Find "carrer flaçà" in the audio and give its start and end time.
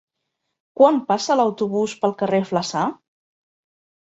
2.23-2.87